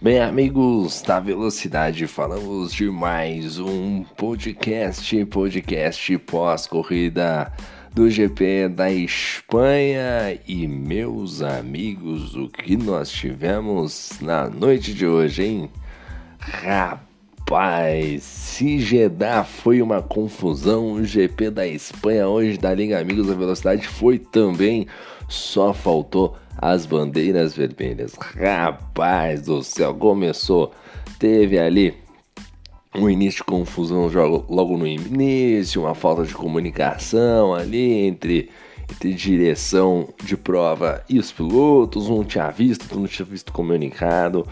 Bem, 0.00 0.20
amigos 0.20 1.02
da 1.02 1.18
Velocidade, 1.18 2.06
falamos 2.06 2.72
de 2.72 2.88
mais 2.88 3.58
um 3.58 4.04
podcast, 4.04 5.24
podcast 5.24 6.16
pós-corrida 6.18 7.52
do 7.92 8.08
GP 8.08 8.68
da 8.68 8.92
Espanha. 8.92 10.38
E 10.46 10.68
meus 10.68 11.42
amigos, 11.42 12.36
o 12.36 12.48
que 12.48 12.76
nós 12.76 13.10
tivemos 13.10 14.12
na 14.20 14.48
noite 14.48 14.94
de 14.94 15.04
hoje, 15.04 15.42
hein? 15.42 15.70
Rapaz, 16.38 17.07
se 18.20 18.78
Jeddah 18.78 19.42
foi 19.42 19.80
uma 19.80 20.02
confusão, 20.02 20.92
o 20.92 21.02
GP 21.02 21.50
da 21.50 21.66
Espanha 21.66 22.28
hoje 22.28 22.58
da 22.58 22.74
Liga 22.74 23.00
Amigos 23.00 23.26
da 23.26 23.34
Velocidade 23.34 23.88
foi 23.88 24.18
também, 24.18 24.86
só 25.28 25.72
faltou 25.72 26.36
as 26.58 26.84
bandeiras 26.84 27.56
vermelhas. 27.56 28.12
Rapaz 28.36 29.40
do 29.40 29.62
céu, 29.62 29.94
começou. 29.94 30.72
Teve 31.18 31.58
ali 31.58 31.94
um 32.94 33.08
início 33.08 33.38
de 33.38 33.44
confusão 33.44 34.10
logo 34.46 34.76
no 34.76 34.86
início, 34.86 35.80
uma 35.80 35.94
falta 35.94 36.24
de 36.24 36.34
comunicação 36.34 37.54
ali 37.54 38.06
entre, 38.06 38.50
entre 38.90 39.14
direção 39.14 40.06
de 40.22 40.36
prova 40.36 41.02
e 41.08 41.18
os 41.18 41.32
pilotos. 41.32 42.10
Um 42.10 42.24
tinha 42.24 42.50
visto, 42.50 42.82
outro 42.82 43.00
não 43.00 43.06
tinha 43.06 43.24
visto 43.24 43.52
comunicado. 43.54 44.46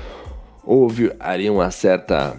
Houve 0.64 1.12
ali 1.20 1.50
uma 1.50 1.70
certa. 1.70 2.34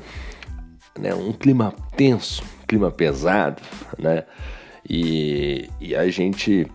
Né, 1.00 1.14
um 1.14 1.32
clima 1.32 1.74
tenso, 1.96 2.44
clima 2.68 2.92
pesado, 2.92 3.62
né? 3.98 4.24
E, 4.90 5.70
e 5.82 5.96
a 5.96 6.10
gente 6.10 6.66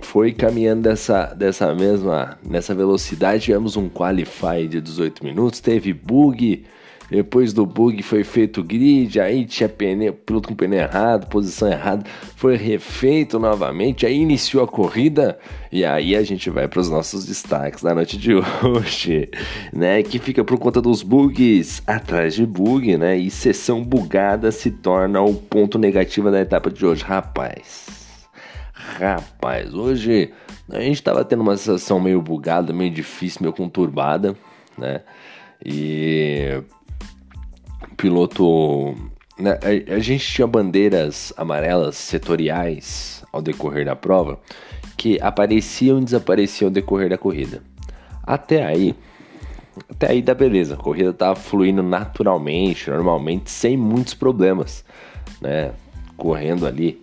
foi 0.00 0.32
caminhando 0.32 0.82
dessa, 0.82 1.26
dessa 1.34 1.74
mesma 1.74 2.38
nessa 2.44 2.74
velocidade. 2.74 3.44
Tivemos 3.44 3.76
um 3.76 3.88
qualify 3.88 4.66
de 4.68 4.80
18 4.80 5.24
minutos, 5.24 5.60
teve 5.60 5.92
bug. 5.92 6.64
Depois 7.12 7.52
do 7.52 7.66
bug 7.66 8.02
foi 8.02 8.24
feito 8.24 8.64
grid, 8.64 9.20
aí 9.20 9.44
tinha 9.44 9.68
pneu, 9.68 10.14
piloto 10.14 10.48
com 10.48 10.54
pneu 10.54 10.80
errado, 10.80 11.28
posição 11.28 11.70
errada, 11.70 12.06
foi 12.36 12.56
refeito 12.56 13.38
novamente, 13.38 14.06
aí 14.06 14.16
iniciou 14.16 14.64
a 14.64 14.66
corrida 14.66 15.38
e 15.70 15.84
aí 15.84 16.16
a 16.16 16.22
gente 16.22 16.48
vai 16.48 16.66
para 16.66 16.80
os 16.80 16.88
nossos 16.88 17.26
destaques 17.26 17.82
da 17.82 17.94
noite 17.94 18.16
de 18.16 18.32
hoje, 18.64 19.28
né? 19.74 20.02
Que 20.02 20.18
fica 20.18 20.42
por 20.42 20.58
conta 20.58 20.80
dos 20.80 21.02
bugs 21.02 21.82
atrás 21.86 22.34
de 22.34 22.46
bug, 22.46 22.96
né? 22.96 23.14
E 23.14 23.30
sessão 23.30 23.84
bugada 23.84 24.50
se 24.50 24.70
torna 24.70 25.20
o 25.20 25.34
ponto 25.34 25.78
negativo 25.78 26.30
da 26.30 26.40
etapa 26.40 26.70
de 26.70 26.86
hoje, 26.86 27.04
rapaz. 27.04 27.88
Rapaz, 28.72 29.74
hoje 29.74 30.32
a 30.70 30.80
gente 30.80 30.94
estava 30.94 31.26
tendo 31.26 31.42
uma 31.42 31.58
sensação 31.58 32.00
meio 32.00 32.22
bugada, 32.22 32.72
meio 32.72 32.90
difícil, 32.90 33.42
meio 33.42 33.52
conturbada, 33.52 34.34
né? 34.78 35.02
E 35.62 36.62
o 36.81 36.81
piloto. 38.02 38.96
Né? 39.38 39.52
A, 39.62 39.94
a 39.94 39.98
gente 40.00 40.26
tinha 40.26 40.46
bandeiras 40.46 41.32
amarelas 41.36 41.94
setoriais 41.94 43.22
ao 43.32 43.40
decorrer 43.40 43.84
da 43.84 43.94
prova 43.94 44.40
que 44.96 45.20
apareciam 45.20 46.00
e 46.00 46.04
desapareciam 46.04 46.66
ao 46.66 46.72
decorrer 46.72 47.08
da 47.08 47.16
corrida. 47.16 47.62
Até 48.24 48.64
aí, 48.64 48.96
até 49.88 50.10
aí 50.10 50.20
da 50.20 50.34
beleza, 50.34 50.74
a 50.74 50.76
corrida 50.76 51.12
tava 51.12 51.36
fluindo 51.36 51.82
naturalmente, 51.82 52.90
normalmente, 52.90 53.50
sem 53.50 53.76
muitos 53.76 54.14
problemas, 54.14 54.84
né? 55.40 55.72
Correndo 56.16 56.66
ali 56.66 57.00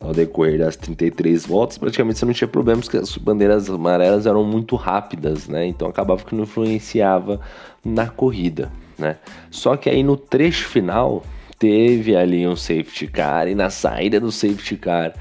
ao 0.00 0.12
decorrer 0.12 0.58
das 0.58 0.76
33 0.76 1.44
voltas, 1.44 1.76
praticamente 1.76 2.18
você 2.18 2.24
não 2.24 2.32
tinha 2.32 2.48
problemas, 2.48 2.84
porque 2.84 2.98
as 2.98 3.16
bandeiras 3.16 3.68
amarelas 3.68 4.26
eram 4.26 4.44
muito 4.44 4.76
rápidas, 4.76 5.48
né? 5.48 5.66
Então 5.66 5.88
acabava 5.88 6.22
que 6.22 6.34
não 6.34 6.44
influenciava 6.44 7.40
na 7.84 8.06
corrida, 8.06 8.70
né? 8.98 9.16
Só 9.50 9.76
que 9.76 9.88
aí 9.88 10.02
no 10.02 10.16
trecho 10.16 10.68
final 10.68 11.22
teve 11.58 12.16
ali 12.16 12.46
um 12.46 12.56
safety 12.56 13.06
car 13.06 13.48
e 13.48 13.54
na 13.54 13.70
saída 13.70 14.20
do 14.20 14.30
safety 14.30 14.76
car 14.76 15.12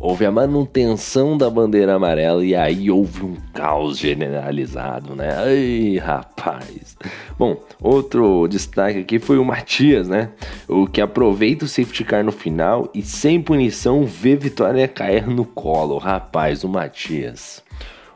houve 0.00 0.24
a 0.24 0.30
manutenção 0.30 1.36
da 1.36 1.50
bandeira 1.50 1.94
amarela 1.94 2.44
e 2.44 2.54
aí 2.54 2.90
houve 2.90 3.24
um 3.24 3.36
caos 3.52 3.98
generalizado, 3.98 5.14
né? 5.14 5.34
Ai, 5.36 5.98
rapaz. 5.98 6.96
Bom, 7.36 7.60
outro 7.82 8.46
destaque 8.46 9.00
aqui 9.00 9.18
foi 9.18 9.38
o 9.38 9.44
Matias, 9.44 10.08
né? 10.08 10.30
O 10.68 10.86
que 10.86 11.00
aproveita 11.00 11.64
o 11.64 11.68
safety 11.68 12.04
car 12.04 12.24
no 12.24 12.32
final 12.32 12.88
e 12.94 13.02
sem 13.02 13.42
punição 13.42 14.04
vê 14.04 14.36
Vitória 14.36 14.86
cair 14.86 15.26
no 15.26 15.44
colo. 15.44 15.98
Rapaz, 15.98 16.62
o 16.62 16.68
Matias. 16.68 17.62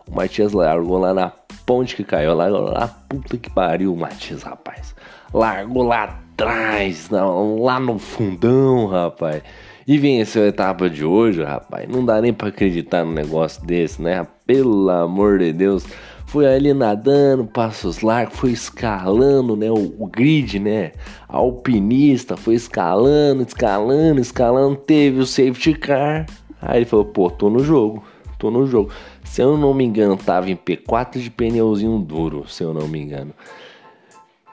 O 0.07 0.15
Matias 0.15 0.53
largou 0.53 0.99
lá 0.99 1.13
na 1.13 1.33
ponte 1.67 1.97
que 1.97 2.05
caiu, 2.05 2.35
largou 2.35 2.61
lá, 2.61 2.89
puta 3.09 3.37
que 3.37 3.51
pariu, 3.51 3.93
o 3.93 3.97
Matias, 3.97 4.43
rapaz. 4.43 4.95
Largou 5.33 5.83
lá 5.83 6.05
atrás, 6.05 7.09
lá 7.11 7.81
no 7.81 7.99
fundão, 7.99 8.87
rapaz 8.87 9.43
e 9.87 9.99
venceu 9.99 10.45
a 10.45 10.49
etapa 10.49 10.89
de 10.89 11.05
hoje, 11.05 11.43
rapaz. 11.43 11.89
Não 11.89 12.05
dá 12.05 12.21
nem 12.21 12.33
para 12.33 12.49
acreditar 12.49 13.05
num 13.05 13.13
negócio 13.13 13.65
desse, 13.65 14.01
né? 14.01 14.27
Pelo 14.47 14.89
amor 14.91 15.39
de 15.39 15.53
Deus. 15.53 15.85
Foi 16.27 16.47
ali 16.47 16.73
nadando, 16.73 17.45
passos 17.45 18.01
largos, 18.01 18.39
foi 18.39 18.53
escalando, 18.53 19.57
né? 19.57 19.71
O, 19.71 19.95
o 19.99 20.07
grid, 20.07 20.59
né? 20.59 20.93
Alpinista, 21.29 22.37
foi 22.37 22.55
escalando, 22.55 23.43
escalando, 23.43 24.21
escalando. 24.21 24.77
Teve 24.77 25.21
o 25.21 25.27
safety 25.27 25.75
car. 25.75 26.27
Aí 26.61 26.79
ele 26.79 26.87
falou: 26.87 27.05
pô, 27.05 27.29
tô 27.29 27.51
no 27.51 27.59
jogo, 27.59 28.03
tô 28.39 28.51
no 28.51 28.67
jogo. 28.67 28.91
Se 29.25 29.43
eu 29.43 29.57
não 29.57 29.75
me 29.75 29.85
engano, 29.85 30.17
tava 30.17 30.51
em 30.51 30.57
P4 30.57 31.19
de 31.19 31.31
pneuzinho 31.31 31.99
duro, 31.99 32.49
se 32.49 32.63
eu 32.63 32.73
não 32.73 32.89
me 32.89 33.01
engano. 33.01 33.35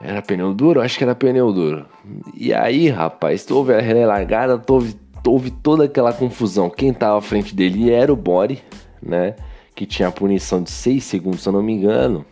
Era 0.00 0.22
pneu 0.22 0.54
duro? 0.54 0.80
Acho 0.80 0.96
que 0.96 1.04
era 1.04 1.14
pneu 1.14 1.52
duro. 1.52 1.86
E 2.34 2.54
aí, 2.54 2.88
rapaz, 2.88 3.48
houve 3.50 3.74
a 3.74 3.80
relé 3.80 4.06
largada, 4.06 4.60
houve 4.68 4.96
houve 5.26 5.50
toda 5.50 5.84
aquela 5.84 6.12
confusão. 6.12 6.70
Quem 6.70 6.90
estava 6.90 7.18
à 7.18 7.20
frente 7.20 7.54
dele 7.54 7.90
era 7.90 8.12
o 8.12 8.16
Body, 8.16 8.62
né? 9.02 9.34
Que 9.74 9.86
tinha 9.86 10.08
a 10.08 10.12
punição 10.12 10.62
de 10.62 10.70
6 10.70 11.04
segundos, 11.04 11.42
se 11.42 11.48
eu 11.48 11.52
não 11.52 11.62
me 11.62 11.72
engano. 11.72 12.24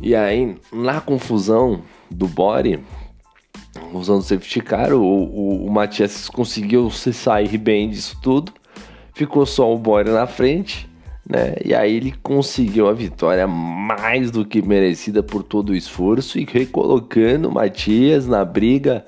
E 0.00 0.14
aí, 0.14 0.56
na 0.72 1.00
confusão 1.00 1.82
do 2.10 2.26
Body, 2.26 2.80
usando 3.92 4.20
o 4.20 4.22
safety 4.22 4.60
car, 4.60 4.92
o, 4.92 5.02
o, 5.02 5.66
o 5.66 5.70
Matias 5.70 6.28
conseguiu 6.28 6.90
se 6.90 7.12
sair 7.12 7.56
bem 7.58 7.90
disso 7.90 8.18
tudo. 8.22 8.52
Ficou 9.12 9.44
só 9.44 9.72
o 9.72 9.78
Body 9.78 10.10
na 10.10 10.26
frente, 10.26 10.88
né? 11.30 11.54
E 11.64 11.72
aí 11.72 11.94
ele 11.94 12.12
conseguiu 12.22 12.88
a 12.88 12.92
vitória 12.92 13.46
mais 13.46 14.32
do 14.32 14.44
que 14.44 14.60
merecida 14.60 15.22
por 15.22 15.44
todo 15.44 15.70
o 15.70 15.76
esforço 15.76 16.40
e 16.40 16.44
recolocando 16.44 17.48
o 17.48 17.54
Matias 17.54 18.26
na 18.26 18.44
briga, 18.44 19.04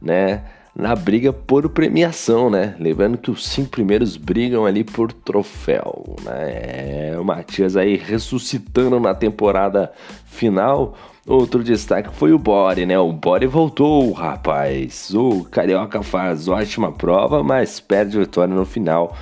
né? 0.00 0.42
na 0.74 0.94
briga 0.94 1.32
por 1.32 1.68
premiação, 1.70 2.50
né? 2.50 2.76
Lembrando 2.78 3.16
que 3.16 3.30
os 3.30 3.46
cinco 3.46 3.70
primeiros 3.70 4.18
brigam 4.18 4.66
ali 4.66 4.84
por 4.84 5.10
troféu, 5.10 6.16
né? 6.22 7.12
É, 7.12 7.16
o 7.18 7.24
Matias 7.24 7.76
aí 7.76 7.96
ressuscitando 7.96 9.00
na 9.00 9.14
temporada 9.14 9.90
final. 10.26 10.94
Outro 11.26 11.64
destaque 11.64 12.14
foi 12.14 12.32
o 12.32 12.38
Bore, 12.38 12.84
né? 12.84 12.98
O 12.98 13.10
Bore 13.10 13.46
voltou, 13.46 14.12
rapaz. 14.12 15.12
O 15.14 15.44
Carioca 15.44 16.02
faz 16.02 16.46
ótima 16.46 16.92
prova, 16.92 17.42
mas 17.42 17.80
perde 17.80 18.18
a 18.18 18.20
vitória 18.20 18.54
no 18.54 18.66
final. 18.66 19.16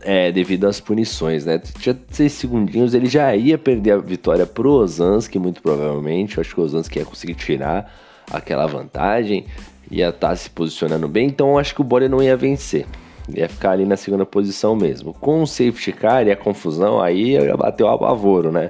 É, 0.00 0.30
devido 0.30 0.66
às 0.66 0.80
punições, 0.80 1.44
né? 1.44 1.58
Tinha 1.58 1.98
seis 2.10 2.32
segundinhos, 2.32 2.94
ele 2.94 3.06
já 3.06 3.34
ia 3.34 3.58
perder 3.58 3.92
a 3.92 3.98
vitória 3.98 4.46
pro 4.46 4.70
Ozanski, 4.70 5.38
muito 5.38 5.60
provavelmente. 5.60 6.36
Eu 6.36 6.40
acho 6.40 6.54
que 6.54 6.60
o 6.60 6.64
Ozanski 6.64 6.98
ia 6.98 7.04
conseguir 7.04 7.34
tirar 7.34 7.92
aquela 8.30 8.66
vantagem 8.66 9.46
ia 9.90 10.10
estar 10.10 10.28
tá 10.28 10.36
se 10.36 10.50
posicionando 10.50 11.08
bem, 11.08 11.26
então 11.26 11.50
eu 11.50 11.58
acho 11.58 11.74
que 11.74 11.80
o 11.80 11.84
Bore 11.84 12.08
não 12.08 12.22
ia 12.22 12.36
vencer. 12.36 12.86
Ia 13.34 13.48
ficar 13.48 13.72
ali 13.72 13.84
na 13.84 13.96
segunda 13.96 14.24
posição 14.24 14.74
mesmo. 14.74 15.12
Com 15.14 15.42
o 15.42 15.46
safety 15.46 15.92
car 15.92 16.26
e 16.26 16.30
a 16.30 16.36
confusão, 16.36 17.00
aí 17.00 17.36
bateu 17.56 17.86
o 17.86 17.90
apavoro, 17.90 18.50
né? 18.50 18.68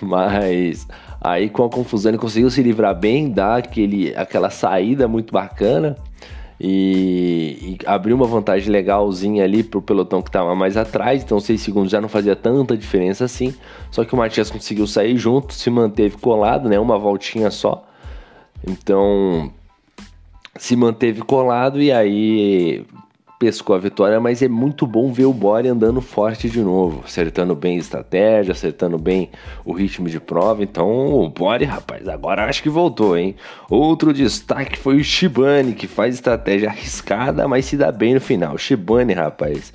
Mas 0.00 0.86
aí 1.20 1.48
com 1.48 1.64
a 1.64 1.68
confusão 1.68 2.10
ele 2.10 2.18
conseguiu 2.18 2.50
se 2.50 2.62
livrar 2.62 2.94
bem, 2.94 3.30
dar 3.30 3.58
aquele, 3.58 4.14
aquela 4.16 4.50
saída 4.50 5.08
muito 5.08 5.32
bacana 5.32 5.96
e, 6.60 7.78
e 7.80 7.86
abriu 7.86 8.16
uma 8.16 8.26
vantagem 8.26 8.70
legalzinha 8.70 9.44
ali 9.44 9.62
pro 9.62 9.80
pelotão 9.80 10.20
que 10.20 10.28
estava 10.28 10.54
mais 10.54 10.76
atrás, 10.76 11.22
então 11.22 11.38
6 11.38 11.60
segundos 11.60 11.90
já 11.90 12.00
não 12.00 12.08
fazia 12.08 12.34
tanta 12.34 12.76
diferença 12.76 13.24
assim. 13.24 13.54
Só 13.90 14.04
que 14.04 14.14
o 14.14 14.16
Matias 14.16 14.50
conseguiu 14.50 14.86
sair 14.86 15.16
junto, 15.16 15.54
se 15.54 15.70
manteve 15.70 16.16
colado, 16.16 16.68
né? 16.68 16.78
Uma 16.78 16.98
voltinha 16.98 17.50
só. 17.50 17.86
Então 18.66 19.52
se 20.56 20.74
manteve 20.74 21.22
colado 21.22 21.80
e 21.80 21.92
aí 21.92 22.84
pescou 23.38 23.76
a 23.76 23.78
vitória, 23.78 24.18
mas 24.18 24.42
é 24.42 24.48
muito 24.48 24.84
bom 24.86 25.12
ver 25.12 25.26
o 25.26 25.32
Bore 25.32 25.68
andando 25.68 26.00
forte 26.00 26.50
de 26.50 26.60
novo, 26.60 27.02
acertando 27.04 27.54
bem 27.54 27.76
a 27.76 27.80
estratégia, 27.80 28.52
acertando 28.52 28.98
bem 28.98 29.30
o 29.64 29.72
ritmo 29.72 30.08
de 30.08 30.18
prova. 30.18 30.62
Então, 30.62 31.14
o 31.14 31.28
Bore, 31.28 31.64
rapaz, 31.64 32.08
agora 32.08 32.46
acho 32.46 32.62
que 32.62 32.68
voltou, 32.68 33.16
hein? 33.16 33.36
Outro 33.70 34.12
destaque 34.12 34.76
foi 34.76 34.96
o 34.96 35.04
Shibane, 35.04 35.74
que 35.74 35.86
faz 35.86 36.16
estratégia 36.16 36.68
arriscada, 36.68 37.46
mas 37.46 37.66
se 37.66 37.76
dá 37.76 37.92
bem 37.92 38.14
no 38.14 38.20
final. 38.20 38.58
Shibane, 38.58 39.12
rapaz, 39.12 39.72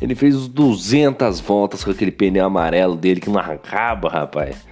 ele 0.00 0.16
fez 0.16 0.48
200 0.48 1.38
voltas 1.38 1.84
com 1.84 1.92
aquele 1.92 2.10
pneu 2.10 2.44
amarelo 2.44 2.96
dele 2.96 3.20
que 3.20 3.30
não 3.30 3.38
acaba, 3.38 4.08
rapaz. 4.08 4.66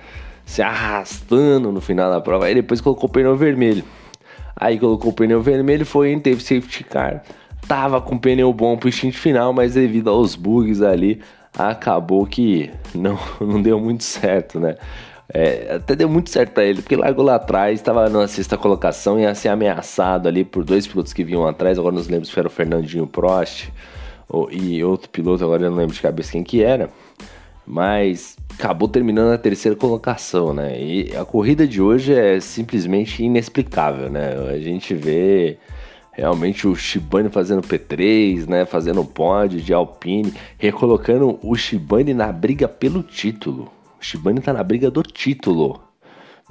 se 0.44 0.60
arrastando 0.60 1.70
no 1.70 1.80
final 1.80 2.10
da 2.10 2.20
prova. 2.20 2.46
Aí 2.46 2.54
depois 2.54 2.80
colocou 2.80 3.08
o 3.08 3.12
pneu 3.12 3.36
vermelho. 3.36 3.84
Aí 4.56 4.78
colocou 4.78 5.12
o 5.12 5.14
pneu 5.14 5.40
vermelho, 5.40 5.86
foi 5.86 6.18
teve 6.18 6.42
safety 6.42 6.84
car. 6.84 7.22
Tava 7.72 8.02
com 8.02 8.18
pneu 8.18 8.52
bom 8.52 8.76
pro 8.76 8.92
stint 8.92 9.14
final, 9.14 9.50
mas 9.50 9.72
devido 9.72 10.10
aos 10.10 10.36
bugs 10.36 10.82
ali, 10.82 11.22
acabou 11.56 12.26
que 12.26 12.70
não, 12.94 13.18
não 13.40 13.62
deu 13.62 13.80
muito 13.80 14.04
certo, 14.04 14.60
né? 14.60 14.76
É, 15.32 15.76
até 15.76 15.96
deu 15.96 16.06
muito 16.06 16.28
certo 16.28 16.52
para 16.52 16.64
ele, 16.64 16.82
porque 16.82 16.94
largou 16.94 17.24
lá 17.24 17.36
atrás, 17.36 17.80
estava 17.80 18.10
na 18.10 18.28
sexta 18.28 18.58
colocação 18.58 19.18
e 19.18 19.22
ia 19.22 19.34
ser 19.34 19.48
ameaçado 19.48 20.28
ali 20.28 20.44
por 20.44 20.64
dois 20.64 20.86
pilotos 20.86 21.14
que 21.14 21.24
vinham 21.24 21.46
atrás. 21.46 21.78
Agora 21.78 21.94
não 21.94 22.02
lembro 22.02 22.26
se 22.26 22.38
era 22.38 22.46
o 22.46 22.50
Fernandinho 22.50 23.06
Prost 23.06 23.70
ou, 24.28 24.52
e 24.52 24.84
outro 24.84 25.08
piloto, 25.08 25.42
agora 25.42 25.62
eu 25.62 25.70
não 25.70 25.78
lembro 25.78 25.94
de 25.94 26.02
cabeça 26.02 26.32
quem 26.32 26.44
que 26.44 26.62
era. 26.62 26.90
Mas 27.66 28.36
acabou 28.52 28.86
terminando 28.86 29.30
na 29.30 29.38
terceira 29.38 29.74
colocação, 29.74 30.52
né? 30.52 30.78
E 30.78 31.16
a 31.16 31.24
corrida 31.24 31.66
de 31.66 31.80
hoje 31.80 32.12
é 32.12 32.38
simplesmente 32.38 33.24
inexplicável, 33.24 34.10
né? 34.10 34.34
A 34.52 34.58
gente 34.58 34.92
vê 34.92 35.56
realmente 36.12 36.68
o 36.68 36.76
Shibane 36.76 37.28
fazendo 37.28 37.62
P3, 37.62 38.46
né? 38.48 38.64
Fazendo 38.64 39.04
pódio 39.04 39.60
de 39.60 39.72
Alpine, 39.72 40.32
recolocando 40.58 41.38
o 41.42 41.56
Shibane 41.56 42.14
na 42.14 42.30
briga 42.30 42.68
pelo 42.68 43.02
título. 43.02 43.72
O 44.00 44.04
Shibane 44.04 44.40
tá 44.40 44.52
na 44.52 44.62
briga 44.62 44.90
do 44.90 45.02
título. 45.02 45.80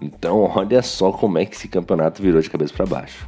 Então, 0.01 0.51
olha 0.55 0.81
só 0.81 1.11
como 1.11 1.37
é 1.37 1.45
que 1.45 1.55
esse 1.55 1.67
campeonato 1.67 2.21
virou 2.21 2.41
de 2.41 2.49
cabeça 2.49 2.73
para 2.73 2.85
baixo. 2.85 3.27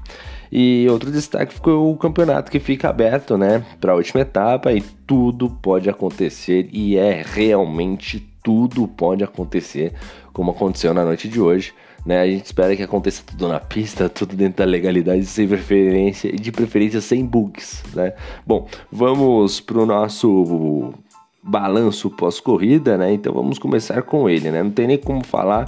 E 0.52 0.88
outro 0.90 1.12
destaque 1.12 1.54
ficou 1.54 1.92
o 1.92 1.98
campeonato 1.98 2.52
que 2.52 2.60
fica 2.60 2.90
aberto, 2.90 3.38
né, 3.38 3.66
para 3.82 3.92
a 3.92 3.96
última 3.96 4.22
etapa 4.22 4.72
e 4.72 4.82
tudo 4.82 5.50
pode 5.50 5.90
acontecer 5.90 6.70
e 6.72 6.96
é 6.96 7.24
realmente 7.26 8.20
tudo 8.44 8.88
pode 8.88 9.24
acontecer, 9.24 9.94
como 10.32 10.52
aconteceu 10.52 10.94
na 10.94 11.04
noite 11.04 11.28
de 11.28 11.42
hoje. 11.42 11.74
Né? 12.06 12.20
A 12.20 12.28
gente 12.28 12.46
espera 12.46 12.76
que 12.76 12.84
aconteça 12.84 13.24
tudo 13.26 13.48
na 13.48 13.60
pista, 13.60 14.10
tudo 14.10 14.36
dentro 14.36 14.58
da 14.58 14.66
legalidade, 14.66 15.26
sem 15.26 15.48
preferência 15.48 16.28
e 16.28 16.38
de 16.38 16.52
preferência 16.52 17.00
sem 17.00 17.26
bugs, 17.26 17.84
né? 17.94 18.14
Bom, 18.46 18.68
vamos 18.92 19.62
pro 19.62 19.86
nosso 19.86 20.94
balanço 21.42 22.10
pós-corrida, 22.10 22.98
né? 22.98 23.14
Então 23.14 23.34
vamos 23.34 23.58
começar 23.58 24.02
com 24.02 24.30
ele, 24.30 24.52
né? 24.52 24.62
Não 24.62 24.72
tem 24.72 24.88
nem 24.88 24.98
como 24.98 25.26
falar. 25.26 25.66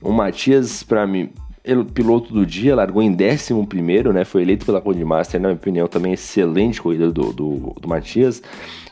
O 0.00 0.12
Matias, 0.12 0.82
para 0.82 1.06
mim, 1.06 1.30
piloto 1.92 2.32
do 2.32 2.46
dia, 2.46 2.74
largou 2.76 3.02
em 3.02 3.10
11, 3.10 4.12
né? 4.12 4.24
Foi 4.24 4.42
eleito 4.42 4.64
pela 4.64 4.82
Master, 5.04 5.40
na 5.40 5.48
minha 5.48 5.56
opinião, 5.56 5.88
também 5.88 6.12
excelente 6.12 6.80
corrida 6.80 7.10
do, 7.10 7.32
do, 7.32 7.74
do 7.80 7.88
Matias. 7.88 8.42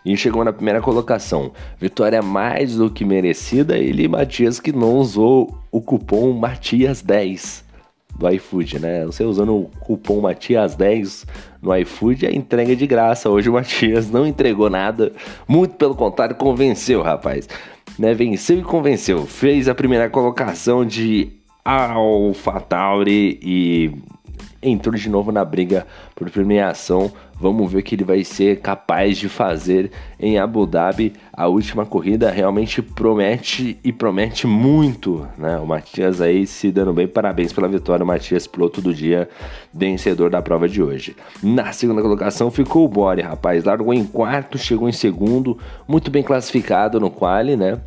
E 0.04 0.16
chegou 0.16 0.44
na 0.44 0.52
primeira 0.52 0.80
colocação. 0.82 1.52
Vitória 1.80 2.20
mais 2.20 2.76
do 2.76 2.90
que 2.90 3.04
merecida. 3.04 3.78
Ele, 3.78 4.06
Matias, 4.06 4.60
que 4.60 4.72
não 4.72 4.96
usou 4.96 5.56
o 5.70 5.80
cupom 5.80 6.38
Matias10 6.38 7.64
do 8.18 8.28
iFood, 8.28 8.78
né? 8.78 9.04
Você 9.06 9.24
usando 9.24 9.56
o 9.56 9.70
cupom 9.80 10.20
Matias10 10.22 11.26
no 11.62 11.74
iFood, 11.76 12.26
é 12.26 12.34
entrega 12.34 12.76
de 12.76 12.86
graça. 12.86 13.30
Hoje 13.30 13.48
o 13.48 13.52
Matias 13.52 14.10
não 14.10 14.26
entregou 14.26 14.68
nada, 14.68 15.12
muito 15.48 15.74
pelo 15.76 15.94
contrário, 15.94 16.36
convenceu, 16.36 17.02
rapaz. 17.02 17.48
Né? 17.98 18.14
Venceu 18.14 18.58
e 18.58 18.62
convenceu. 18.62 19.26
Fez 19.26 19.68
a 19.68 19.74
primeira 19.74 20.10
colocação 20.10 20.84
de 20.84 21.43
AlphaTauri 21.64 23.38
e 23.42 23.92
entrou 24.62 24.94
de 24.94 25.08
novo 25.08 25.30
na 25.30 25.44
briga 25.44 25.86
por 26.14 26.30
premiação. 26.30 27.12
Vamos 27.40 27.70
ver 27.70 27.78
o 27.78 27.82
que 27.82 27.94
ele 27.94 28.04
vai 28.04 28.22
ser 28.22 28.60
capaz 28.60 29.18
de 29.18 29.28
fazer 29.28 29.90
em 30.18 30.38
Abu 30.38 30.66
Dhabi. 30.66 31.12
A 31.32 31.48
última 31.48 31.84
corrida 31.84 32.30
realmente 32.30 32.80
promete 32.80 33.78
e 33.82 33.92
promete 33.92 34.46
muito, 34.46 35.26
né? 35.36 35.58
O 35.58 35.66
Matias 35.66 36.20
aí 36.20 36.46
se 36.46 36.70
dando 36.70 36.92
bem. 36.92 37.08
Parabéns 37.08 37.52
pela 37.52 37.68
vitória, 37.68 38.04
Matias, 38.04 38.46
piloto 38.46 38.80
do 38.80 38.94
dia, 38.94 39.28
vencedor 39.72 40.30
da 40.30 40.40
prova 40.40 40.68
de 40.68 40.82
hoje. 40.82 41.16
Na 41.42 41.72
segunda 41.72 42.00
colocação 42.00 42.50
ficou 42.50 42.84
o 42.84 42.88
Bore, 42.88 43.20
rapaz. 43.20 43.64
Largou 43.64 43.92
em 43.92 44.04
quarto, 44.04 44.56
chegou 44.56 44.88
em 44.88 44.92
segundo, 44.92 45.58
muito 45.88 46.10
bem 46.10 46.22
classificado 46.22 47.00
no 47.00 47.10
quali, 47.10 47.56
né? 47.56 47.80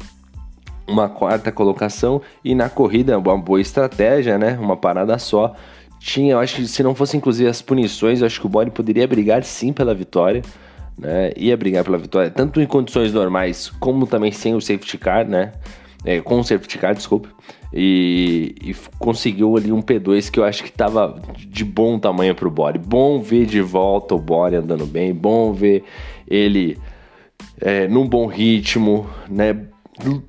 Uma 0.87 1.09
quarta 1.09 1.51
colocação 1.51 2.21
e 2.43 2.55
na 2.55 2.69
corrida 2.69 3.17
uma 3.17 3.37
boa 3.37 3.59
estratégia, 3.59 4.37
né? 4.37 4.57
Uma 4.59 4.77
parada 4.77 5.17
só. 5.19 5.53
Tinha, 5.99 6.33
eu 6.33 6.39
acho 6.39 6.57
que 6.57 6.67
se 6.67 6.83
não 6.83 6.95
fosse 6.95 7.17
inclusive 7.17 7.49
as 7.49 7.61
punições, 7.61 8.21
eu 8.21 8.27
acho 8.27 8.39
que 8.39 8.45
o 8.45 8.49
Boni 8.49 8.71
poderia 8.71 9.07
brigar 9.07 9.43
sim 9.43 9.73
pela 9.73 9.93
vitória, 9.93 10.41
né? 10.97 11.31
Ia 11.35 11.57
brigar 11.57 11.83
pela 11.83 11.97
vitória, 11.97 12.29
tanto 12.29 12.61
em 12.61 12.65
condições 12.65 13.11
normais 13.11 13.69
como 13.79 14.07
também 14.07 14.31
sem 14.31 14.55
o 14.55 14.61
safety 14.61 14.97
car, 14.97 15.27
né? 15.27 15.51
É, 16.05 16.21
com 16.21 16.39
o 16.39 16.43
safety 16.43 16.77
car, 16.77 16.93
desculpa. 16.93 17.29
E, 17.73 18.55
e, 18.61 18.75
conseguiu 18.97 19.57
ali 19.57 19.73
um 19.73 19.81
P2 19.81 20.31
que 20.31 20.39
eu 20.39 20.45
acho 20.45 20.63
que 20.63 20.69
estava 20.69 21.19
de 21.37 21.65
bom 21.65 21.99
tamanho 21.99 22.33
para 22.33 22.47
o 22.47 22.51
Bore. 22.51 22.79
Bom 22.79 23.19
ver 23.19 23.45
de 23.45 23.59
volta 23.59 24.15
o 24.15 24.19
Bore 24.19 24.55
andando 24.55 24.85
bem, 24.85 25.13
bom 25.13 25.51
ver 25.51 25.83
ele 26.27 26.77
é, 27.59 27.87
num 27.87 28.07
bom 28.07 28.27
ritmo, 28.27 29.07
né? 29.29 29.53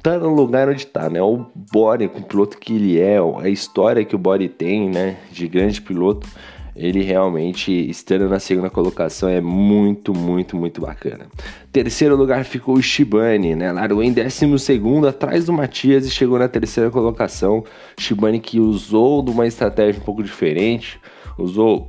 Tá 0.03 0.19
no 0.19 0.35
lugar 0.35 0.69
onde 0.69 0.87
tá, 0.87 1.11
né? 1.11 1.21
O 1.23 1.47
Bore, 1.73 2.09
com 2.09 2.21
o 2.21 2.23
piloto 2.23 2.59
que 2.59 2.75
ele 2.75 2.99
é, 2.99 3.19
a 3.19 3.49
história 3.49 4.05
que 4.05 4.15
o 4.15 4.19
Bore 4.19 4.49
tem, 4.49 4.89
né? 4.89 5.17
De 5.31 5.47
grande 5.47 5.81
piloto, 5.81 6.27
ele 6.75 7.03
realmente 7.03 7.73
estando 7.91 8.29
na 8.29 8.39
segunda 8.39 8.71
colocação 8.71 9.29
é 9.29 9.41
muito, 9.41 10.15
muito, 10.15 10.57
muito 10.57 10.81
bacana. 10.81 11.27
Terceiro 11.73 12.17
lugar 12.17 12.45
ficou 12.45 12.77
o 12.77 12.83
Shibane, 12.83 13.57
né? 13.57 13.73
Largou 13.73 14.03
em 14.03 14.13
décimo 14.13 14.59
segundo 14.59 15.09
atrás 15.09 15.47
do 15.47 15.53
Matias 15.53 16.07
e 16.07 16.11
chegou 16.11 16.39
na 16.39 16.49
terceira 16.49 16.89
colocação. 16.91 17.65
Shibane 17.99 18.39
que 18.39 18.61
usou 18.61 19.23
de 19.23 19.31
uma 19.31 19.47
estratégia 19.47 20.01
um 20.01 20.05
pouco 20.05 20.23
diferente, 20.23 21.01
usou 21.37 21.87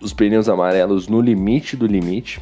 os 0.00 0.12
pneus 0.12 0.48
amarelos 0.48 1.08
no 1.08 1.20
limite 1.20 1.76
do 1.76 1.86
limite, 1.86 2.40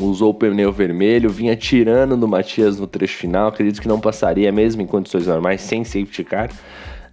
usou 0.00 0.30
o 0.30 0.34
pneu 0.34 0.72
vermelho, 0.72 1.30
vinha 1.30 1.56
tirando 1.56 2.16
do 2.16 2.28
Matias 2.28 2.78
no 2.78 2.86
trecho 2.86 3.16
final. 3.16 3.48
Acredito 3.48 3.80
que 3.80 3.88
não 3.88 3.98
passaria 3.98 4.52
mesmo 4.52 4.82
em 4.82 4.86
condições 4.86 5.26
normais, 5.26 5.62
sem 5.62 5.84
safety 5.84 6.24
car, 6.24 6.50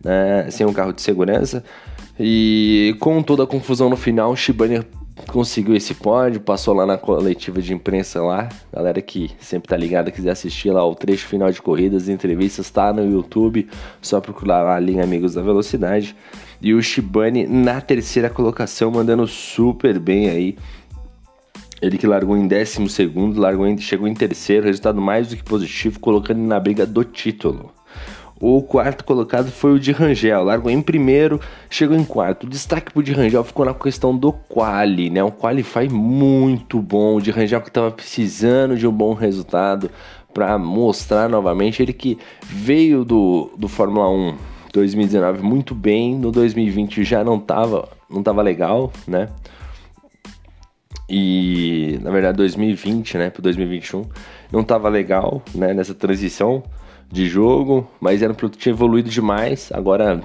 né, 0.03 0.50
sem 0.50 0.65
um 0.65 0.74
carro 0.74 0.91
de 0.91 1.01
segurança. 1.01 1.63
E 2.19 2.95
com 3.00 3.24
toda 3.24 3.44
a 3.44 3.47
confusão 3.47 3.89
no 3.89 3.95
final, 3.95 4.31
o 4.31 4.35
Shibane 4.35 4.81
conseguiu 5.27 5.75
esse 5.75 5.94
pódio, 5.94 6.41
passou 6.41 6.74
lá 6.74 6.85
na 6.85 6.97
coletiva 6.97 7.62
de 7.62 7.74
imprensa 7.74 8.21
lá. 8.21 8.50
Galera 8.71 9.01
que 9.01 9.31
sempre 9.39 9.69
tá 9.69 9.77
ligada, 9.77 10.11
quiser 10.11 10.31
assistir 10.31 10.71
lá 10.71 10.85
o 10.85 10.95
trecho 10.95 11.28
final 11.28 11.52
de 11.52 11.61
corridas, 11.61 12.09
entrevistas, 12.09 12.69
tá 12.69 12.92
no 12.92 13.09
YouTube, 13.09 13.68
só 14.02 14.19
procurar 14.19 14.61
lá 14.61 14.80
linha 14.80 15.04
Amigos 15.04 15.33
da 15.33 15.42
Velocidade. 15.42 16.16
E 16.61 16.73
o 16.73 16.81
Shibane 16.81 17.45
na 17.45 17.81
terceira 17.81 18.30
colocação, 18.30 18.92
mandando 18.92 19.28
super 19.28 19.99
bem 19.99 20.30
aí 20.30 20.56
ele 21.83 21.97
que 21.97 22.07
largou 22.07 22.37
em 22.37 22.47
12 22.47 22.90
segundo, 22.90 23.42
largou 23.42 23.68
em, 23.68 23.78
chegou 23.78 24.07
em 24.07 24.13
terceiro, 24.13 24.68
resultado 24.68 25.02
mais 25.02 25.28
do 25.28 25.35
que 25.35 25.44
positivo, 25.44 25.99
colocando 25.99 26.40
ele 26.40 26.47
na 26.47 26.57
briga 26.57 26.85
do 26.85 27.04
título. 27.04 27.71
O 28.40 28.61
quarto 28.61 29.04
colocado 29.04 29.52
foi 29.52 29.73
o 29.73 29.80
de 29.80 29.92
Rangel, 29.92 30.44
largou 30.44 30.71
em 30.71 30.81
primeiro, 30.81 31.42
chegou 31.69 31.95
em 31.95 32.04
quarto. 32.06 32.45
O 32.45 32.49
destaque 32.49 32.92
pro 32.92 33.04
de 33.04 33.11
Rangel 33.11 33.44
ficou 33.44 33.66
na 33.66 33.73
questão 33.73 34.16
do 34.16 34.31
quali, 34.31 35.09
né? 35.09 35.21
Um 35.23 35.30
qualify 35.30 35.90
muito 35.90 36.81
bom, 36.81 37.18
o 37.18 37.21
de 37.21 37.31
Rangel 37.31 37.61
que 37.61 37.68
estava 37.68 37.92
precisando 37.92 38.78
de 38.78 38.87
um 38.87 38.92
bom 38.92 39.13
resultado 39.13 39.92
para 40.33 40.57
mostrar 40.57 41.30
novamente 41.30 41.83
ele 41.83 41.94
que 41.94 42.18
veio 42.42 43.04
do, 43.04 43.52
do 43.57 43.68
Fórmula 43.68 44.09
1 44.09 44.35
2019 44.71 45.44
muito 45.44 45.75
bem, 45.75 46.16
no 46.16 46.31
2020 46.31 47.04
já 47.04 47.23
não 47.23 47.40
tava, 47.40 47.87
não 48.09 48.23
tava 48.23 48.42
legal, 48.42 48.92
né? 49.06 49.30
E 51.10 52.00
na 52.02 52.12
verdade 52.12 52.38
2020, 52.38 53.18
né, 53.18 53.30
para 53.30 53.42
2021, 53.42 54.06
não 54.52 54.62
estava 54.62 54.90
legal, 54.90 55.42
né, 55.54 55.74
nessa 55.74 55.94
transição 55.94 56.64
de 57.12 57.28
jogo, 57.28 57.88
mas 58.00 58.22
era 58.22 58.31
um 58.31 58.36
produto 58.36 58.57
que 58.57 58.64
tinha 58.64 58.74
evoluído 58.74 59.10
demais. 59.10 59.72
Agora 59.72 60.22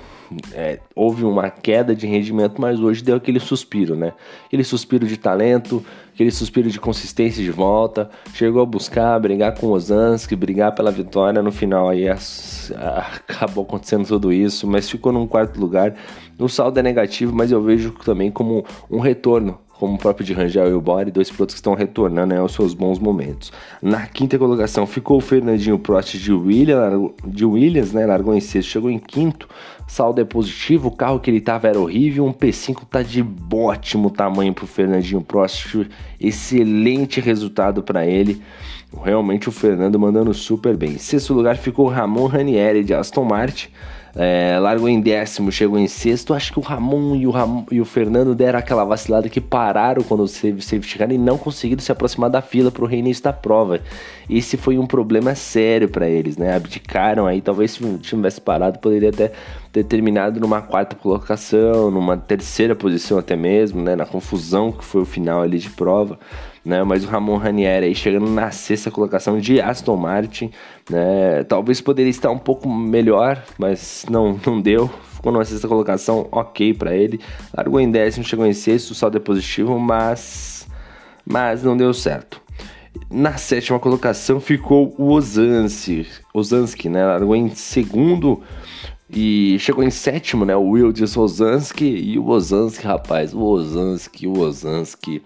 é, 0.53 0.79
houve 0.95 1.25
uma 1.25 1.51
queda 1.51 1.95
de 1.95 2.07
rendimento, 2.07 2.61
mas 2.61 2.81
hoje 2.81 3.03
deu 3.03 3.17
aquele 3.17 3.41
suspiro, 3.41 3.95
né? 3.95 4.13
Aquele 4.47 4.65
suspiro 4.65 5.07
de 5.07 5.17
talento, 5.17 5.85
aquele 6.15 6.31
suspiro 6.31 6.71
de 6.71 6.79
consistência 6.79 7.43
de 7.43 7.51
volta. 7.51 8.09
Chegou 8.35 8.63
a 8.63 8.67
buscar, 8.67 9.19
brigar 9.21 9.55
com 9.59 9.67
o 9.67 9.71
Osansky, 9.73 10.37
brigar 10.37 10.75
pela 10.75 10.91
vitória. 10.91 11.43
No 11.43 11.53
final 11.53 11.89
aí 11.89 12.07
acabou 12.09 13.65
acontecendo 13.65 14.07
tudo 14.07 14.33
isso, 14.33 14.67
mas 14.67 14.89
ficou 14.89 15.13
num 15.13 15.27
quarto 15.27 15.59
lugar. 15.59 15.95
O 16.39 16.49
saldo 16.49 16.79
é 16.79 16.83
negativo, 16.83 17.35
mas 17.35 17.51
eu 17.51 17.63
vejo 17.63 17.93
também 18.05 18.31
como 18.31 18.65
um 18.91 18.99
retorno 18.99 19.59
como 19.79 19.95
o 19.95 19.99
próprio 19.99 20.27
de 20.27 20.33
Rangel 20.33 20.69
e 20.69 20.73
o 20.73 20.81
Bore, 20.81 21.11
dois 21.11 21.31
pilotos 21.31 21.55
que 21.55 21.61
estão 21.61 21.75
retornando 21.75 22.35
né, 22.35 22.41
aos 22.41 22.53
seus 22.53 22.75
bons 22.75 22.99
momentos. 22.99 23.53
Na 23.81 24.07
quinta 24.07 24.39
colocação 24.39 24.87
ficou 24.87 25.19
o 25.19 25.21
Fernandinho 25.21 25.79
Prost 25.79 26.17
de, 26.17 26.33
Williams, 26.33 27.13
de 27.25 27.45
Williams, 27.45 27.93
né, 27.93 28.05
largou 28.05 28.35
em 28.35 28.41
sexto, 28.41 28.69
chegou 28.69 28.91
em 28.91 28.99
quinto, 28.99 29.49
saldo 29.87 30.21
é 30.21 30.25
positivo, 30.25 30.89
o 30.89 30.91
carro 30.91 31.21
que 31.21 31.31
ele 31.31 31.39
estava 31.39 31.69
era 31.69 31.79
horrível, 31.79 32.27
um 32.27 32.33
P5 32.33 32.83
tá 32.91 33.03
de 33.03 33.25
ótimo 33.53 34.11
tamanho 34.11 34.53
para 34.53 34.65
o 34.65 34.69
Fernandinho 34.69 35.21
Prost, 35.21 35.89
excelente 36.21 37.21
resultado 37.21 37.83
para 37.83 38.05
ele. 38.05 38.43
Realmente 39.05 39.49
o 39.49 39.53
Fernando 39.53 39.99
mandando 39.99 40.33
super 40.33 40.77
bem. 40.77 40.93
Em 40.93 40.99
sexto 40.99 41.35
lugar 41.35 41.57
ficou 41.57 41.87
Ramon 41.89 42.27
Ranieri 42.27 42.83
de 42.83 42.95
Aston 42.95 43.25
Martin 43.25 43.69
é, 44.21 44.59
largou 44.59 44.89
em 44.89 45.01
décimo, 45.01 45.53
chegou 45.53 45.79
em 45.79 45.87
sexto. 45.87 46.35
Acho 46.35 46.53
que 46.53 46.59
o 46.59 46.63
Ramon 46.63 47.15
e 47.15 47.25
o, 47.25 47.31
Ramon, 47.31 47.65
e 47.71 47.81
o 47.81 47.85
Fernando 47.85 48.35
deram 48.35 48.59
aquela 48.59 48.85
vacilada 48.85 49.29
que 49.29 49.41
pararam 49.41 50.03
quando 50.03 50.25
o 50.25 50.27
safety 50.27 50.99
car 50.99 51.13
e 51.13 51.17
não 51.17 51.39
conseguiram 51.39 51.81
se 51.81 51.93
aproximar 51.93 52.29
da 52.29 52.43
fila 52.43 52.73
para 52.73 52.83
o 52.83 52.87
reinício 52.87 53.23
da 53.23 53.33
prova. 53.33 53.81
Esse 54.29 54.57
foi 54.57 54.77
um 54.77 54.89
problema 54.89 55.37
sério 55.37 55.89
para 55.89 56.09
eles, 56.09 56.37
né? 56.37 56.57
Abdicaram 56.57 57.27
aí, 57.27 57.41
talvez 57.41 57.71
se 57.71 57.99
tivesse 57.99 58.41
parado, 58.41 58.81
poderia 58.81 59.11
até 59.11 59.31
ter 59.73 59.85
terminado 59.85 60.41
numa 60.41 60.61
quarta 60.61 60.97
colocação, 60.97 61.89
numa 61.89 62.17
terceira 62.17 62.75
posição 62.75 63.19
até 63.19 63.37
mesmo, 63.37 63.81
né? 63.81 63.95
Na 63.95 64.05
confusão 64.05 64.73
que 64.73 64.85
foi 64.85 65.03
o 65.03 65.07
final 65.07 65.43
ali 65.43 65.59
de 65.59 65.71
prova 65.71 66.19
né? 66.69 66.85
Mas 66.85 67.03
o 67.03 67.09
Ramon 67.09 67.39
Ranieri 67.39 67.87
aí 67.87 67.95
chegando 67.95 68.29
na 68.29 68.51
sexta 68.51 68.91
colocação 68.91 69.41
de 69.41 69.59
Aston 69.59 69.97
Martin, 69.97 70.51
né? 70.91 71.43
Talvez 71.45 71.81
poderia 71.81 72.11
estar 72.11 72.31
um 72.31 72.39
pouco 72.39 72.69
melhor, 72.69 73.43
mas 73.59 74.05
não, 74.11 74.39
não 74.47 74.61
deu. 74.61 74.89
Ficou 75.15 75.33
na 75.33 75.45
sexta 75.45 75.67
colocação, 75.67 76.29
ok 76.31 76.75
para 76.75 76.95
ele. 76.95 77.21
Largou 77.57 77.81
em 77.81 77.91
décimo, 77.91 78.23
chegou 78.23 78.47
em 78.47 78.53
sexto, 78.53 78.95
saldo 78.95 79.17
é 79.17 79.21
positivo, 79.21 79.79
mas, 79.79 80.69
mas 81.25 81.65
não 81.65 81.75
deu 81.75 81.93
certo. 81.95 82.41
Na 83.11 83.39
sétima 83.39 83.79
colocação 83.79 84.39
ficou 84.39 84.95
o 84.99 85.11
Ozanski, 85.11 86.07
Ozanski, 86.35 86.91
né? 86.91 87.07
Largou 87.07 87.35
em 87.35 87.49
segundo 87.49 88.43
e 89.11 89.57
chegou 89.59 89.83
em 89.83 89.91
sétimo, 89.91 90.45
né? 90.45 90.55
O 90.55 90.69
Wildes 90.69 91.17
Ozanski 91.17 91.87
e 91.87 92.19
o 92.19 92.27
Ozanski, 92.29 92.87
rapaz, 92.87 93.33
o 93.33 93.41
Ozanski, 93.41 94.27
o 94.27 94.39
Ozanski. 94.39 95.23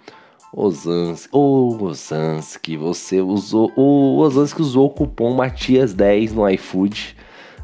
Osansky, 0.55 1.31
ô 1.33 1.79
oh, 1.81 1.85
Osansky, 1.87 2.77
você 2.77 3.23
usou, 3.23 3.73
o 3.75 4.19
Osansky 4.19 4.61
usou 4.61 4.87
o 4.87 4.91
cupom 4.91 5.35
Matias10 5.35 6.33
no 6.33 6.47
iFood, 6.51 7.17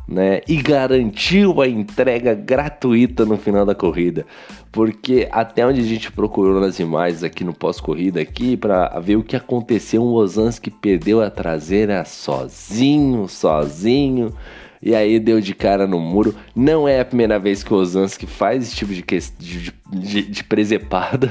né? 0.09 0.41
E 0.49 0.57
garantiu 0.57 1.61
a 1.61 1.69
entrega 1.69 2.33
gratuita 2.33 3.27
no 3.27 3.37
final 3.37 3.67
da 3.67 3.75
corrida. 3.75 4.25
Porque 4.73 5.29
até 5.31 5.67
onde 5.67 5.83
a 5.83 5.85
gente 5.85 6.11
procurou 6.11 6.59
nas 6.59 6.79
imagens 6.79 7.23
aqui 7.23 7.45
no 7.45 7.53
pós-corrida 7.53 8.23
aqui 8.23 8.57
para 8.57 8.99
ver 9.01 9.17
o 9.17 9.23
que 9.23 9.37
aconteceu, 9.37 10.03
o 10.03 10.15
Osansky 10.15 10.71
perdeu 10.71 11.21
a 11.21 11.29
traseira 11.29 12.03
sozinho, 12.07 13.29
sozinho. 13.29 14.33
E 14.81 14.95
aí 14.95 15.21
deu 15.21 15.43
de 15.43 15.55
cara 15.55 15.87
no 15.87 16.01
muro. 16.01 16.35
Não 16.57 16.89
é 16.89 17.01
a 17.01 17.05
primeira 17.05 17.39
vez 17.39 17.63
que 17.63 17.75
o 17.75 17.77
Osansky 17.77 18.27
faz 18.27 18.63
esse 18.63 18.77
tipo 18.77 18.95
de, 18.95 19.05
de, 19.39 19.75
de, 19.93 20.23
de 20.23 20.45
presepada. 20.45 21.31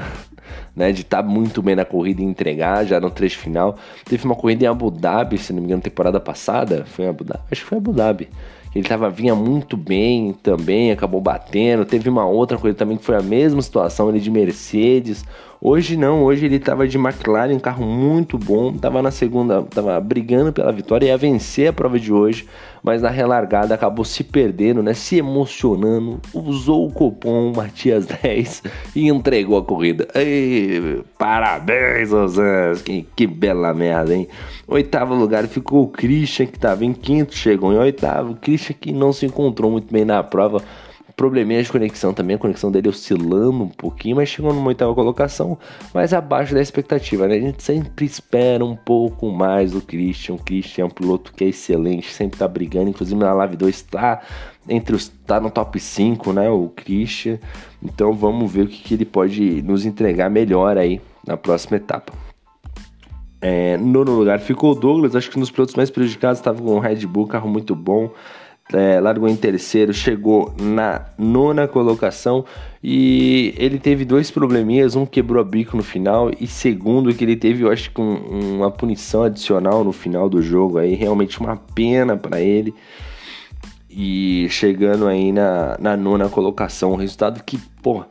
Né, 0.78 0.92
de 0.92 1.02
estar 1.02 1.22
tá 1.22 1.28
muito 1.28 1.60
bem 1.60 1.74
na 1.74 1.84
corrida 1.84 2.22
e 2.22 2.24
entregar 2.24 2.86
já 2.86 3.00
no 3.00 3.10
trecho 3.10 3.38
final. 3.38 3.76
Teve 4.04 4.24
uma 4.24 4.36
corrida 4.36 4.64
em 4.64 4.68
Abu 4.68 4.90
Dhabi, 4.90 5.36
se 5.36 5.52
não 5.52 5.60
me 5.60 5.66
engano, 5.66 5.82
temporada 5.82 6.20
passada, 6.20 6.84
foi 6.86 7.04
em 7.04 7.08
Abu 7.08 7.24
Dhabi, 7.24 7.42
acho 7.50 7.62
que 7.62 7.68
foi 7.68 7.76
em 7.76 7.80
Abu 7.80 7.92
Dhabi. 7.92 8.28
Ele 8.74 8.86
tava, 8.86 9.10
vinha 9.10 9.34
muito 9.34 9.76
bem 9.76 10.32
também, 10.42 10.92
acabou 10.92 11.20
batendo. 11.20 11.84
Teve 11.84 12.08
uma 12.08 12.26
outra 12.26 12.58
coisa 12.58 12.76
também 12.76 12.96
que 12.96 13.04
foi 13.04 13.16
a 13.16 13.22
mesma 13.22 13.62
situação, 13.62 14.08
ele 14.08 14.20
de 14.20 14.30
Mercedes. 14.30 15.24
Hoje 15.60 15.96
não, 15.96 16.22
hoje 16.22 16.46
ele 16.46 16.54
estava 16.54 16.86
de 16.86 16.96
McLaren, 16.96 17.52
um 17.52 17.58
carro 17.58 17.84
muito 17.84 18.38
bom, 18.38 18.70
estava 18.70 19.02
na 19.02 19.10
segunda, 19.10 19.58
estava 19.58 19.98
brigando 20.00 20.52
pela 20.52 20.70
vitória, 20.70 21.06
ia 21.06 21.16
vencer 21.16 21.68
a 21.68 21.72
prova 21.72 21.98
de 21.98 22.12
hoje, 22.12 22.46
mas 22.80 23.02
na 23.02 23.10
relargada 23.10 23.74
acabou 23.74 24.04
se 24.04 24.22
perdendo, 24.22 24.84
né, 24.84 24.94
se 24.94 25.16
emocionando, 25.16 26.20
usou 26.32 26.86
o 26.86 26.92
cupom 26.92 27.52
Matias 27.56 28.06
10 28.06 28.62
e 28.94 29.08
entregou 29.08 29.58
a 29.58 29.64
corrida. 29.64 30.06
Ei, 30.14 30.67
parabéns, 31.18 32.12
Osans, 32.12 32.82
que, 32.82 33.06
que 33.14 33.26
bela 33.26 33.72
merda, 33.74 34.14
hein? 34.14 34.28
Oitavo 34.66 35.14
lugar 35.14 35.46
ficou 35.46 35.84
o 35.84 35.88
Christian, 35.88 36.46
que 36.46 36.56
estava 36.56 36.84
em 36.84 36.92
quinto, 36.92 37.34
chegou 37.34 37.72
em 37.72 37.78
oitavo. 37.78 38.36
Christian 38.36 38.76
que 38.80 38.92
não 38.92 39.12
se 39.12 39.26
encontrou 39.26 39.70
muito 39.70 39.92
bem 39.92 40.04
na 40.04 40.22
prova, 40.22 40.62
probleminha 41.18 41.60
de 41.60 41.68
conexão 41.68 42.14
também, 42.14 42.36
a 42.36 42.38
conexão 42.38 42.70
dele 42.70 42.88
oscilando 42.88 43.64
um 43.64 43.68
pouquinho, 43.68 44.14
mas 44.14 44.28
chegou 44.28 44.54
numa 44.54 44.68
oitava 44.68 44.94
colocação, 44.94 45.58
mas 45.92 46.14
abaixo 46.14 46.54
da 46.54 46.62
expectativa, 46.62 47.26
né? 47.26 47.34
A 47.34 47.40
gente 47.40 47.60
sempre 47.60 48.06
espera 48.06 48.64
um 48.64 48.76
pouco 48.76 49.28
mais 49.28 49.72
do 49.72 49.80
Christian. 49.82 50.36
O 50.36 50.38
Christian 50.38 50.84
é 50.84 50.86
um 50.86 50.90
piloto 50.90 51.32
que 51.32 51.42
é 51.42 51.48
excelente, 51.48 52.12
sempre 52.12 52.38
tá 52.38 52.46
brigando, 52.46 52.90
inclusive 52.90 53.18
na 53.18 53.34
Live 53.34 53.56
2 53.56 53.82
tá 53.82 54.22
entre 54.68 54.94
os 54.94 55.08
tá 55.08 55.40
no 55.40 55.50
top 55.50 55.80
5, 55.80 56.32
né, 56.32 56.48
o 56.48 56.68
Christian. 56.68 57.40
Então 57.82 58.12
vamos 58.12 58.50
ver 58.50 58.62
o 58.62 58.68
que, 58.68 58.80
que 58.80 58.94
ele 58.94 59.04
pode 59.04 59.60
nos 59.62 59.84
entregar 59.84 60.30
melhor 60.30 60.78
aí 60.78 61.00
na 61.26 61.36
próxima 61.36 61.78
etapa. 61.78 62.12
É, 63.40 63.76
nono 63.76 64.12
lugar 64.12 64.38
ficou 64.38 64.70
o 64.70 64.74
Douglas, 64.74 65.16
acho 65.16 65.30
que 65.30 65.38
nos 65.38 65.50
pilotos 65.50 65.74
mais 65.74 65.90
prejudicados 65.90 66.38
estava 66.38 66.62
com 66.62 66.76
o 66.76 66.78
Red 66.78 67.06
Bull, 67.06 67.26
carro 67.26 67.48
muito 67.48 67.74
bom 67.74 68.12
é, 68.72 69.00
largou 69.00 69.28
em 69.28 69.36
terceiro, 69.36 69.92
chegou 69.92 70.54
na 70.60 71.06
nona 71.16 71.66
colocação 71.66 72.44
e 72.82 73.54
ele 73.56 73.78
teve 73.78 74.04
dois 74.04 74.30
probleminhas, 74.30 74.94
um 74.94 75.06
quebrou 75.06 75.40
a 75.40 75.44
bico 75.44 75.76
no 75.76 75.82
final 75.82 76.30
e 76.38 76.46
segundo 76.46 77.14
que 77.14 77.24
ele 77.24 77.36
teve, 77.36 77.64
eu 77.64 77.72
acho 77.72 77.90
que 77.90 78.00
um, 78.00 78.56
uma 78.56 78.70
punição 78.70 79.22
adicional 79.22 79.82
no 79.82 79.92
final 79.92 80.28
do 80.28 80.42
jogo 80.42 80.78
aí, 80.78 80.94
realmente 80.94 81.40
uma 81.40 81.56
pena 81.56 82.16
para 82.16 82.40
ele. 82.40 82.74
E 83.90 84.46
chegando 84.50 85.08
aí 85.08 85.32
na, 85.32 85.76
na 85.80 85.96
nona 85.96 86.28
colocação, 86.28 86.92
um 86.92 86.96
resultado 86.96 87.42
que, 87.42 87.58
pô, 87.82 88.04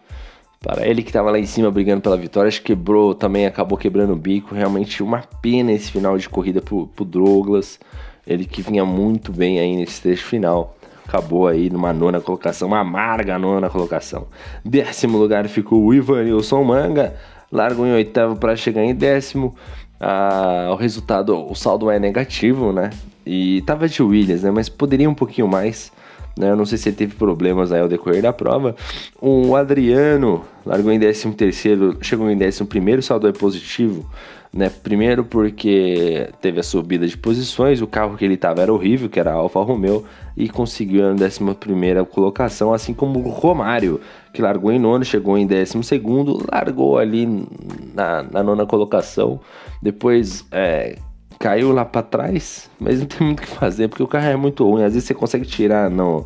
para 0.60 0.88
ele 0.88 1.04
que 1.04 1.10
estava 1.10 1.30
lá 1.30 1.40
em 1.40 1.46
cima 1.46 1.70
brigando 1.70 2.02
pela 2.02 2.18
vitória, 2.18 2.48
acho 2.50 2.62
que 2.62 2.76
quebrou, 2.76 3.14
também 3.14 3.46
acabou 3.46 3.78
quebrando 3.78 4.14
o 4.14 4.18
bico, 4.18 4.56
realmente 4.56 5.04
uma 5.04 5.22
pena 5.42 5.72
esse 5.72 5.92
final 5.92 6.18
de 6.18 6.28
corrida 6.28 6.62
pro, 6.62 6.88
pro 6.88 7.06
Douglas, 7.06 7.80
ele 8.28 8.46
que 8.46 8.62
vinha 8.62 8.86
muito 8.86 9.32
bem 9.32 9.60
aí 9.60 9.76
nesse 9.76 10.02
trecho 10.02 10.26
final. 10.26 10.76
Acabou 11.08 11.48
aí 11.48 11.70
numa 11.70 11.94
nona 11.94 12.20
colocação, 12.20 12.68
uma 12.68 12.82
amarga 12.82 13.40
nona 13.40 13.70
colocação. 13.70 14.28
Décimo 14.64 15.18
lugar 15.18 15.48
ficou 15.48 15.82
o 15.82 15.94
Ivanilson 15.94 16.64
Manga. 16.64 17.16
Largou 17.50 17.88
em 17.88 17.94
oitavo 17.94 18.36
para 18.36 18.58
chegar 18.58 18.84
em 18.84 18.94
décimo. 18.94 19.56
Ah, 20.00 20.68
o 20.72 20.76
resultado, 20.76 21.50
o 21.50 21.56
saldo 21.56 21.90
é 21.90 21.98
negativo, 21.98 22.74
né? 22.74 22.90
E 23.26 23.62
tava 23.62 23.88
de 23.88 24.04
Williams, 24.04 24.44
né? 24.44 24.52
Mas 24.52 24.68
poderia 24.68 25.10
um 25.10 25.16
pouquinho 25.16 25.48
mais. 25.48 25.92
Né? 26.38 26.52
Eu 26.52 26.56
não 26.56 26.66
sei 26.66 26.78
se 26.78 26.90
ele 26.90 26.98
teve 26.98 27.16
problemas 27.16 27.72
aí 27.72 27.80
ao 27.80 27.88
decorrer 27.88 28.22
da 28.22 28.34
prova. 28.34 28.76
O 29.22 29.56
Adriano 29.56 30.44
largou 30.66 30.92
em 30.92 31.00
décimo 31.00 31.34
terceiro, 31.34 31.98
chegou 32.02 32.30
em 32.30 32.38
décimo 32.38 32.68
primeiro, 32.68 33.02
saldo 33.02 33.28
é 33.28 33.32
positivo 33.32 34.06
né? 34.54 34.70
Primeiro 34.70 35.24
porque 35.24 36.30
teve 36.42 36.60
a 36.60 36.64
subida 36.64 37.08
de 37.08 37.18
posições, 37.18 37.82
o 37.82 37.88
carro 37.88 38.18
que 38.18 38.26
ele 38.26 38.36
estava 38.36 38.62
era 38.62 38.74
horrível, 38.74 39.10
que 39.10 39.20
era 39.20 39.32
a 39.32 39.36
Alfa 39.36 39.62
Romeo, 39.62 40.06
e 40.36 40.50
conseguiu 40.50 41.06
a 41.06 41.12
11 41.12 41.40
colocação, 42.12 42.74
assim 42.74 42.94
como 42.94 43.20
o 43.20 43.30
Romário, 43.30 44.00
que 44.34 44.42
largou 44.42 44.72
em 44.72 44.80
nono, 44.80 45.04
chegou 45.04 45.38
em 45.38 45.46
12, 45.46 45.74
largou 46.52 46.98
ali 46.98 47.26
na, 47.94 48.24
na 48.24 48.44
nona 48.44 48.66
colocação, 48.66 49.40
depois 49.82 50.46
é, 50.52 50.98
caiu 51.40 51.72
lá 51.72 51.86
para 51.86 52.04
trás, 52.04 52.70
mas 52.80 53.00
não 53.00 53.08
tem 53.08 53.26
muito 53.26 53.40
o 53.40 53.44
que 53.44 53.50
fazer, 53.50 53.88
porque 53.88 54.04
o 54.04 54.08
carro 54.08 54.28
é 54.28 54.36
muito 54.36 54.64
ruim, 54.68 54.84
às 54.84 54.94
vezes 54.94 55.08
você 55.08 55.14
consegue 55.14 55.46
tirar 55.46 55.90
no 55.90 56.26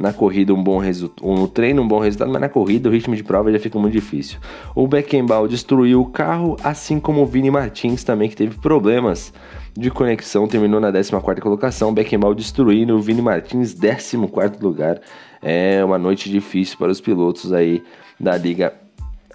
na 0.00 0.14
corrida 0.14 0.54
um 0.54 0.62
bom 0.62 0.78
resultado, 0.78 1.28
no 1.28 1.46
treino 1.46 1.82
um 1.82 1.86
bom 1.86 1.98
resultado, 1.98 2.32
mas 2.32 2.40
na 2.40 2.48
corrida 2.48 2.88
o 2.88 2.92
ritmo 2.92 3.14
de 3.14 3.22
prova 3.22 3.52
já 3.52 3.58
fica 3.58 3.78
muito 3.78 3.92
difícil. 3.92 4.38
O 4.74 4.88
Beckenbauer 4.88 5.46
destruiu 5.46 6.00
o 6.00 6.06
carro, 6.06 6.56
assim 6.64 6.98
como 6.98 7.20
o 7.20 7.26
Vini 7.26 7.50
Martins 7.50 8.02
também, 8.02 8.28
que 8.28 8.34
teve 8.34 8.58
problemas 8.58 9.32
de 9.76 9.90
conexão, 9.90 10.48
terminou 10.48 10.80
na 10.80 10.90
14ª 10.90 11.38
colocação, 11.40 11.92
Beckenbauer 11.92 12.34
destruindo 12.34 12.96
o 12.96 13.00
Vini 13.00 13.20
Martins, 13.20 13.74
14º 13.74 14.62
lugar. 14.62 15.00
É 15.42 15.84
uma 15.84 15.98
noite 15.98 16.30
difícil 16.30 16.78
para 16.78 16.90
os 16.90 17.00
pilotos 17.00 17.52
aí 17.52 17.82
da 18.18 18.36
Liga 18.36 18.72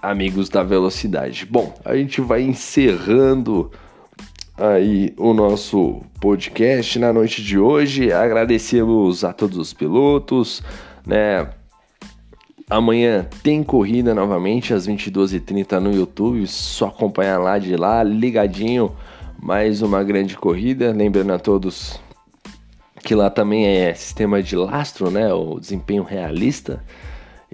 Amigos 0.02 0.50
da 0.50 0.64
Velocidade. 0.64 1.46
Bom, 1.46 1.74
a 1.86 1.96
gente 1.96 2.22
vai 2.22 2.42
encerrando 2.42 3.72
aí 4.58 5.14
o 5.18 5.34
nosso 5.34 6.02
podcast 6.20 6.98
na 7.00 7.12
noite 7.12 7.44
de 7.44 7.58
hoje. 7.58 8.12
Agradecemos 8.12 9.24
a 9.24 9.34
todos 9.34 9.58
os 9.58 9.74
pilotos, 9.74 10.62
né? 11.06 11.50
Amanhã 12.70 13.28
tem 13.44 13.64
corrida 13.64 14.16
novamente 14.16 14.74
às 14.74 14.88
22h30 14.88 15.80
no 15.80 15.94
YouTube, 15.94 16.48
só 16.48 16.88
acompanhar 16.88 17.38
lá 17.38 17.60
de 17.60 17.76
lá, 17.76 18.02
ligadinho. 18.04 18.96
Mais 19.42 19.82
uma 19.82 20.04
grande 20.04 20.36
corrida, 20.36 20.92
lembrando 20.92 21.34
a 21.34 21.38
todos 21.38 22.00
que 23.06 23.14
lá 23.14 23.30
também 23.30 23.68
é 23.68 23.94
sistema 23.94 24.42
de 24.42 24.56
lastro, 24.56 25.12
né? 25.12 25.32
O 25.32 25.60
desempenho 25.60 26.02
realista 26.02 26.84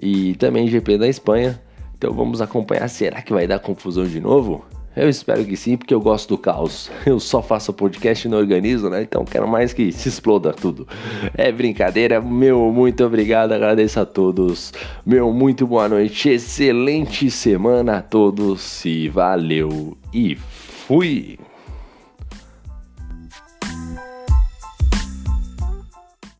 e 0.00 0.34
também 0.36 0.66
GP 0.66 0.96
da 0.96 1.06
Espanha. 1.06 1.60
Então 1.96 2.14
vamos 2.14 2.40
acompanhar. 2.40 2.88
Será 2.88 3.20
que 3.20 3.34
vai 3.34 3.46
dar 3.46 3.58
confusão 3.58 4.06
de 4.06 4.18
novo? 4.18 4.64
Eu 4.94 5.08
espero 5.08 5.44
que 5.44 5.56
sim, 5.56 5.76
porque 5.76 5.94
eu 5.94 6.00
gosto 6.00 6.28
do 6.30 6.38
caos. 6.38 6.90
Eu 7.06 7.18
só 7.18 7.42
faço 7.42 7.72
podcast 7.72 8.26
e 8.26 8.30
não 8.30 8.38
organizo, 8.38 8.90
né? 8.90 9.02
Então 9.02 9.24
quero 9.24 9.48
mais 9.48 9.72
que 9.72 9.90
se 9.90 10.08
exploda 10.08 10.52
tudo. 10.52 10.86
É 11.34 11.50
brincadeira. 11.50 12.20
Meu 12.20 12.70
muito 12.70 13.04
obrigado, 13.04 13.52
agradeço 13.52 14.00
a 14.00 14.06
todos. 14.06 14.72
Meu 15.04 15.32
muito 15.32 15.66
boa 15.66 15.88
noite, 15.88 16.28
excelente 16.28 17.30
semana 17.30 17.98
a 17.98 18.02
todos 18.02 18.84
e 18.84 19.08
valeu 19.08 19.96
e 20.12 20.36
fui! 20.36 21.38